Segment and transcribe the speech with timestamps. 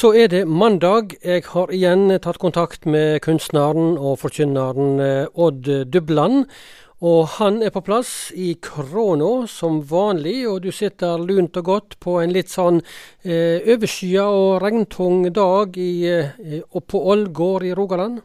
[0.00, 1.10] Så er det mandag.
[1.20, 6.46] Jeg har igjen tatt kontakt med kunstneren og forkynneren eh, Odd Dubland.
[7.04, 11.98] Og han er på plass i Kråna som vanlig, og du sitter lunt og godt
[12.00, 18.22] på en litt sånn eh, overskya og regntung dag i, eh, på Ålgård i Rogaland?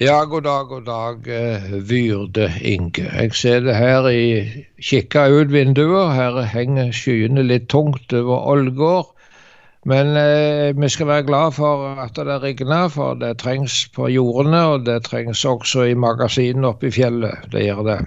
[0.00, 3.06] Ja, god dag, god dag, eh, Vyrde Inge.
[3.06, 6.12] Jeg ser det her i Kikka ut vinduet.
[6.18, 9.14] Her henger skyene litt tungt over Ålgård.
[9.88, 14.64] Men eh, vi skal være glad for at det regner, for det trengs på jordene,
[14.74, 17.46] og det trengs også i magasinene oppe i fjellet.
[17.52, 18.00] Det gjør det.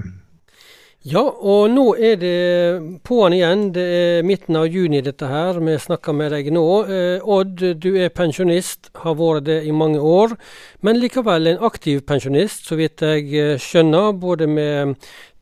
[1.04, 3.66] Ja, og nå er det på'n igjen.
[3.76, 5.58] Det er midten av juni dette her.
[5.60, 6.68] Vi snakker med deg nå.
[6.86, 10.38] Eh, Odd, du er pensjonist, har vært det i mange år.
[10.80, 14.14] Men likevel en aktiv pensjonist, så vidt jeg eh, skjønner.
[14.16, 14.96] Både med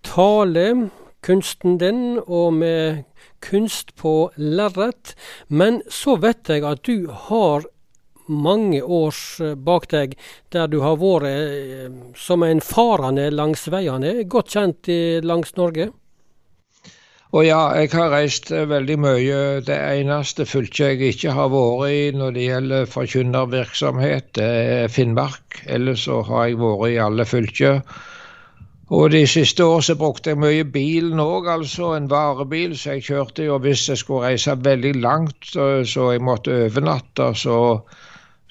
[0.08, 0.66] tale,
[1.26, 3.04] kunsten din, og med
[3.42, 5.16] kunst på lerret.
[5.48, 7.66] Men så vet jeg at du har
[8.32, 10.14] mange års eh, bak deg
[10.54, 14.92] der du har vært eh, som en farende langs veiene, godt kjent
[15.26, 15.92] langs Norge?
[17.32, 19.36] Og ja, jeg har reist eh, veldig mye.
[19.64, 25.62] Det eneste fylket jeg ikke har vært i når det gjelder forkynnervirksomhet, det er Finnmark.
[25.72, 27.80] Ellers så har jeg vært i alle fylker.
[28.92, 32.74] Og de siste år så brukte jeg mye bilen òg, altså en varebil.
[32.76, 37.60] Så jeg kjørte jo hvis jeg skulle reise veldig langt, så jeg måtte overnatte, så,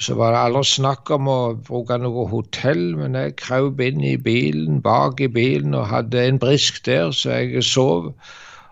[0.01, 1.37] så var det aldri snakk om å
[1.69, 2.87] bruke noe hotell.
[3.03, 7.37] Men jeg kraup inn i bilen, bak i bilen, og hadde en brisk der, så
[7.37, 8.09] jeg sov.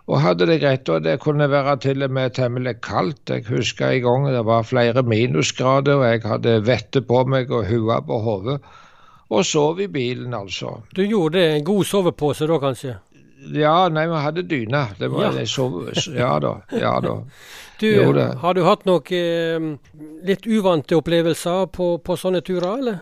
[0.09, 3.29] Og hadde det greit, og det kunne være til og med temmelig kaldt.
[3.29, 7.69] Jeg husker en gang det var flere minusgrader, og jeg hadde vettet på meg og
[7.69, 8.63] hua på hodet
[9.29, 10.79] og sov i bilen, altså.
[10.95, 11.49] Du gjorde det?
[11.59, 12.97] En god sovepose da, kanskje?
[13.55, 14.87] Ja, nei, vi hadde dyne.
[14.99, 15.47] Det var, ja.
[15.47, 15.81] Sov,
[16.17, 16.55] ja da.
[16.75, 17.21] Ja da.
[17.79, 17.89] Du,
[18.43, 19.69] har du hatt noen eh,
[20.27, 22.99] litt uvante opplevelser på, på sånne turer, eller?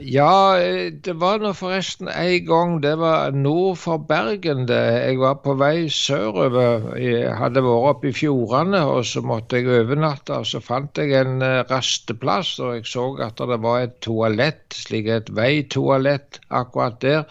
[0.00, 2.70] Ja, eh, det var nå forresten en gang.
[2.80, 4.66] Det var nord for Bergen.
[4.66, 4.76] det.
[4.76, 6.96] Jeg var på vei sørover.
[6.96, 10.38] Jeg hadde vært oppe i fjordene, og så måtte jeg overnatte.
[10.38, 14.64] og Så fant jeg en eh, rasteplass, og jeg så at det var et toalett,
[14.72, 17.24] slik et veitoalett akkurat der.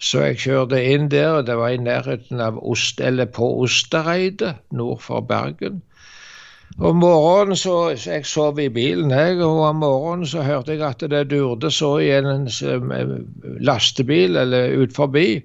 [0.00, 4.56] Så jeg kjørte inn der, og det var i nærheten av Ost, eller på Ostereidet
[4.72, 5.82] nord for Bergen.
[6.78, 11.02] Om morgenen så, Jeg sov i bilen, jeg, og om morgenen så hørte jeg at
[11.10, 12.46] det durde så i en
[13.60, 15.42] lastebil eller ut forbi.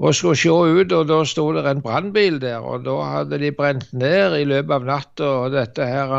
[0.00, 2.64] Og skulle se ut, og da sto det en brannbil der.
[2.64, 6.14] Og da hadde de brent ned i løpet av natta dette her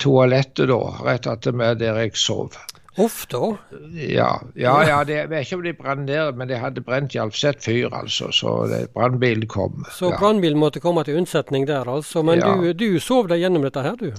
[0.00, 2.56] toalettet, da, rett attmed der jeg sov.
[2.98, 3.56] Uff da.
[3.94, 7.14] Ja, ja, ja det, jeg vet ikke om de brant ned, men de hadde brent
[7.36, 8.32] sett fyr, altså.
[8.34, 8.54] Så
[8.94, 9.84] brannbilen kom.
[9.94, 10.18] Så ja.
[10.18, 12.24] brannbilen måtte komme til unnsetning der, altså.
[12.26, 12.50] Men ja.
[12.56, 14.10] du, du, sov deg gjennom dette her, du?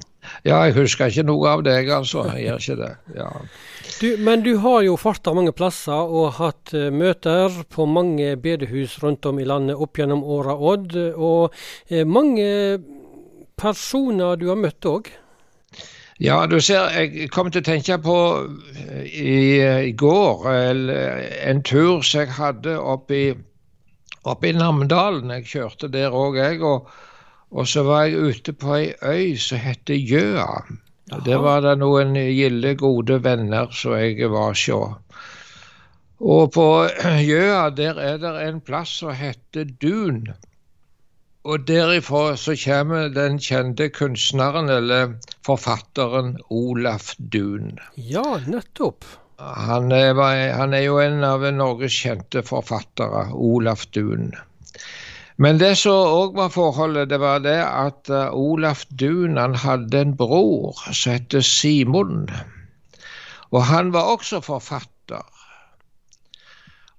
[0.48, 2.24] Ja, jeg husker ikke noe av deg, altså.
[2.32, 2.94] Jeg gjør ikke det.
[3.20, 3.34] ja.
[4.00, 8.96] Du, men du har jo farta mange plasser og hatt uh, møter på mange bedehus
[9.04, 10.96] rundt om i landet opp gjennom åra, Odd.
[11.18, 12.48] Og uh, mange
[13.60, 15.10] personer du har møtt òg?
[16.20, 18.16] Ja, du ser, jeg kom til å tenke på
[18.76, 19.36] eh, i,
[19.88, 23.30] i går en tur som jeg hadde oppe i,
[24.28, 25.32] oppe i Namdalen.
[25.38, 26.60] Jeg kjørte der òg, jeg.
[26.60, 26.92] Og,
[27.56, 30.50] og, så var jeg ute på ei øy som heter Gjøa.
[31.24, 34.82] Der var det noen gilde, gode venner som jeg var sjå.
[36.20, 36.68] Og på
[37.30, 40.26] Gjøa der er det en plass som heter Dun.
[41.50, 45.16] Og derifra så kommer den kjente kunstneren, eller
[45.48, 47.80] forfatteren, Olaf Duun.
[47.96, 49.08] Ja, nettopp.
[49.40, 50.14] Han er,
[50.54, 54.30] han er, jo en av Norges kjente forfattere, Olaf Duun.
[55.42, 60.04] Men det som òg var forholdet, det var det at uh, Olaf Duun han hadde
[60.04, 62.28] en bror som het Simon.
[63.50, 65.24] Og han var også forfatter.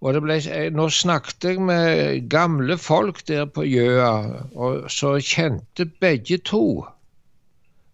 [0.00, 0.38] Og ble,
[0.72, 4.14] nå snakket jeg med gamle folk der på Gjøa,
[4.56, 6.86] og så kjente begge to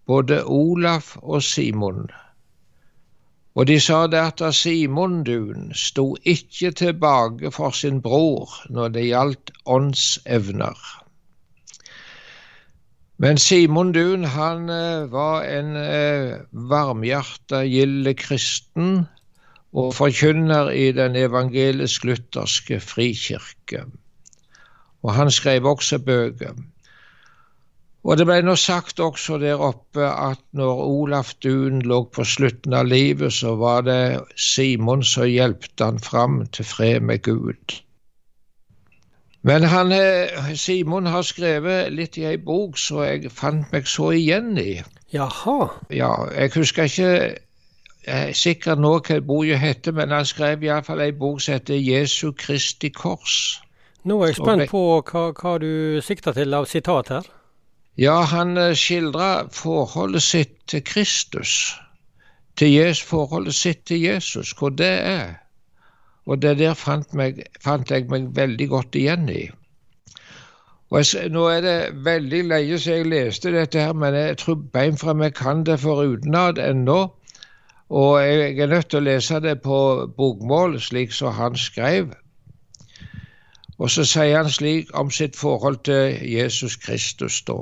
[0.06, 2.06] både Olaf og Simon.
[3.56, 9.06] Og de sa det at Simon Dun sto ikke tilbake for sin bror når det
[9.08, 10.76] gjaldt åndsevner.
[13.18, 19.06] Men Simon Dun han eh, var en eh, varmhjerta, gild kristen
[19.76, 23.84] og forkynner i den evangelisk-lutherske frikirke.
[25.04, 26.56] Og han skrev også bøker.
[28.06, 32.76] Og det ble nå sagt også der oppe at når Olaf Duun lå på slutten
[32.78, 37.80] av livet, så var det Simon som hjelpte han fram til fred med Gud.
[39.46, 44.12] Men han, eh, Simon har skrevet litt i ei bok som jeg fant meg så
[44.14, 44.80] igjen i.
[45.14, 45.68] Jaha.
[45.90, 47.36] Ja, Jeg husker ikke
[48.32, 52.92] sikkert nå hva boka heter, men han skrev iallfall ei bok som heter 'Jesu Kristi
[52.94, 53.62] kors'.
[54.06, 57.26] Nå er jeg spent på hva, hva du sikter til av sitat her.
[57.98, 61.74] Ja, han eh, skildrer forholdet sitt til Kristus.
[62.56, 65.34] Til Jesus, forholdet sitt til Jesus, hvor det er.
[66.26, 69.48] Og det der fant, meg, fant jeg meg veldig godt igjen i.
[70.92, 74.98] Jeg, Nå er det veldig lenge siden jeg leste dette, her, men jeg tror bein
[74.98, 77.00] fra meg kan det forutenat ennå.
[77.88, 79.78] Og jeg er nødt til å lese det på
[80.16, 82.14] bokmål, slik som han skrev.
[83.78, 87.58] Og så sier han slik om sitt forhold til Jesus Kristus, da.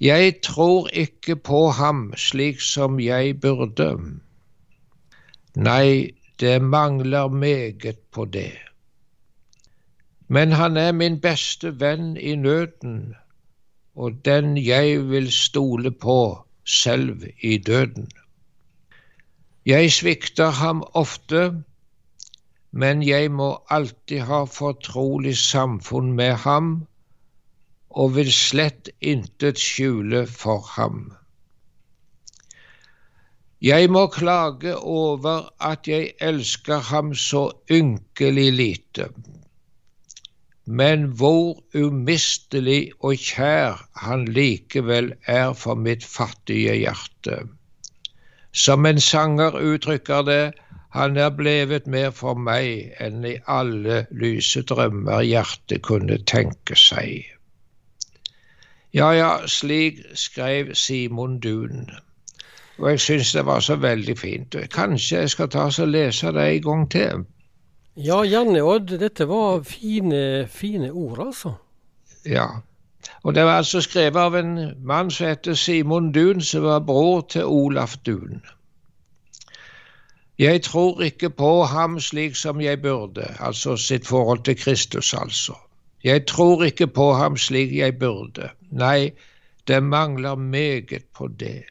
[0.00, 3.90] Jeg tror ikke på ham slik som jeg burde.
[5.56, 8.54] Nei, det mangler meget på det.
[10.28, 13.16] Men han er min beste venn i nøden,
[13.96, 18.08] og den jeg vil stole på selv i døden.
[19.66, 21.64] Jeg svikter ham ofte,
[22.72, 26.70] men jeg må alltid ha fortrolig samfunn med ham
[27.90, 31.08] og vil slett intet skjule for ham.
[33.60, 39.08] Jeg må klage over at jeg elsker ham så ynkelig lite,
[40.66, 47.40] men hvor umistelig og kjær han likevel er for mitt fattige hjerte.
[48.52, 50.52] Som en sanger uttrykker det,
[50.90, 57.28] han er blevet mer for meg enn i alle lyse drømmer hjertet kunne tenke seg.
[58.96, 61.90] Ja, ja, slik skrev Simon Dun.
[62.78, 64.56] Og jeg syns det var så veldig fint.
[64.72, 67.26] Kanskje jeg skal ta og lese det en gang til?
[67.98, 68.94] Ja, gjerne, Odd.
[68.98, 71.52] Dette var fine, fine ord, altså.
[72.24, 72.46] Ja.
[73.22, 74.54] Og det var altså skrevet av en
[74.84, 78.42] mann som heter Simon Dun, som var bror til Olaf Dun.
[80.38, 85.54] Jeg tror ikke på ham slik som jeg burde, altså sitt forhold til Kristus, altså.
[86.04, 88.50] Jeg tror ikke på ham slik jeg burde.
[88.70, 89.10] Nei,
[89.68, 91.62] det mangler meget på det.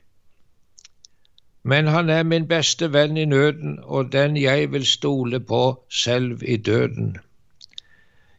[1.63, 6.44] Men han er min beste venn i nøden, og den jeg vil stole på selv
[6.44, 7.18] i døden.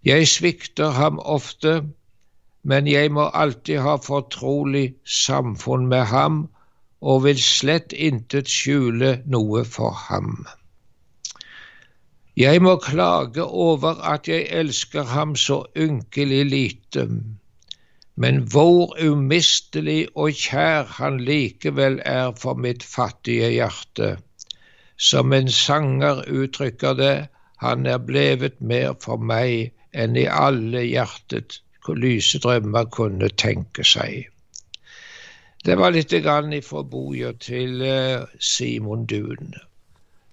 [0.05, 1.83] Jeg svikter ham ofte,
[2.69, 6.39] men jeg må alltid ha fortrolig samfunn med ham
[7.01, 10.43] og vil slett intet skjule noe for ham.
[12.39, 17.07] Jeg må klage over at jeg elsker ham så ynkelig lite,
[18.21, 24.11] men hvor umistelig og kjær han likevel er for mitt fattige hjerte.
[24.99, 27.17] Som en sanger uttrykker det,
[27.65, 31.63] han er blevet mer for meg enn i alle hjertet
[31.97, 34.29] lyse drømmer kunne tenke seg.
[35.65, 39.57] Det var litt grann fra boka til eh, Simon Dun.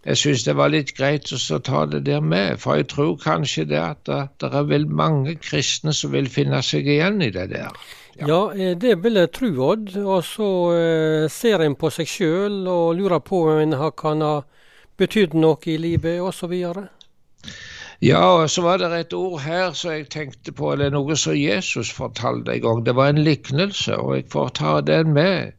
[0.05, 3.65] Jeg syns det var litt greit å ta det der med, for jeg tror kanskje
[3.71, 7.71] det at det er vel mange kristne som vil finne seg igjen i det der.
[8.19, 9.95] Ja, ja eh, det vil jeg tro, Odd.
[10.03, 14.35] Og så eh, ser en på seg sjøl og lurer på om en kan ha
[14.95, 16.53] betydd noe i livet, osv.
[18.01, 21.35] Ja, og så var det et ord her som jeg tenkte på, eller noe som
[21.37, 22.85] Jesus fortalte en gang.
[22.85, 25.53] Det var en liknelse, og jeg får ta den med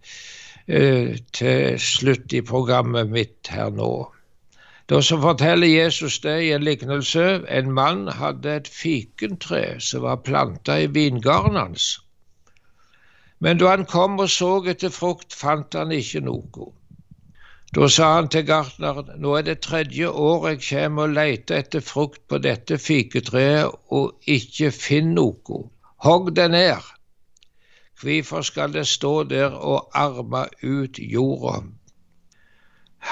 [0.68, 4.12] eh, til slutt i programmet mitt her nå.
[4.86, 7.24] Da så forteller Jesus det i en liknelse.
[7.48, 11.88] En mann hadde et fikentre som var planta i vingarden hans.
[13.40, 16.70] Men da han kom og så etter frukt, fant han ikke noe.
[17.74, 21.82] Da sa han til gartneren, nå er det tredje år jeg kommer og leter etter
[21.84, 25.62] frukt på dette fiketreet og ikke finner noe.
[26.06, 26.92] Hogg det ned.
[28.00, 31.62] Hvorfor skal det stå der og arme ut jorda?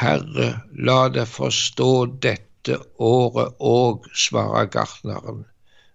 [0.01, 1.91] Herre, la det forstå
[2.23, 5.45] dette året òg, svarer gartneren.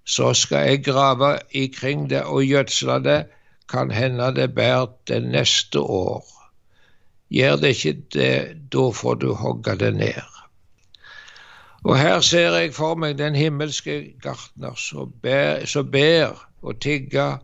[0.05, 3.19] Så skal jeg grave ikring det og gjødsle det,
[3.69, 6.38] kan hende det bærer det neste år.
[7.29, 8.33] Gjør det ikke det,
[8.73, 10.39] da får du hogge det ned.
[11.85, 17.37] Og her ser jeg for meg den himmelske gartner som ber, som ber og tigger,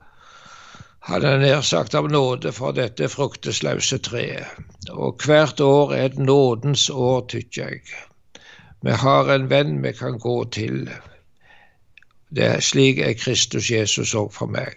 [1.06, 4.58] hadde nær sagt av nåde for dette fruktesløse treet.
[4.90, 7.84] Og hvert år er et nådens år, tykker jeg.
[8.86, 10.90] Vi har en venn vi kan gå til.
[12.36, 14.76] Det er Slik er Kristus Jesus òg for meg.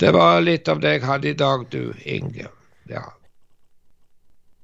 [0.00, 2.48] Det var litt av det jeg hadde i dag, du Inge.
[2.88, 3.02] Ja.